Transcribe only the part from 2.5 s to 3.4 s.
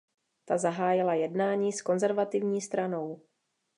stranou.